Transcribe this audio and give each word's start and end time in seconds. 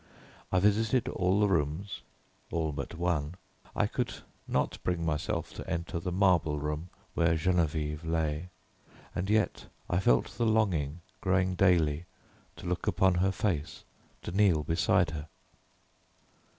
I 0.51 0.59
visited 0.59 1.07
all 1.09 1.39
the 1.39 1.47
rooms 1.47 2.01
all 2.49 2.71
but 2.71 2.95
one. 2.95 3.35
I 3.75 3.85
could 3.85 4.11
not 4.47 4.81
bring 4.83 5.05
myself 5.05 5.53
to 5.53 5.69
enter 5.69 5.99
the 5.99 6.11
marble 6.11 6.57
room 6.57 6.89
where 7.13 7.35
Geneviève 7.35 8.03
lay, 8.03 8.49
and 9.13 9.29
yet 9.29 9.67
I 9.87 9.99
felt 9.99 10.39
the 10.39 10.47
longing 10.47 11.01
growing 11.21 11.53
daily 11.53 12.05
to 12.55 12.65
look 12.65 12.87
upon 12.87 13.13
her 13.19 13.31
face, 13.31 13.83
to 14.23 14.31
kneel 14.31 14.63
beside 14.63 15.11
her. 15.11 15.27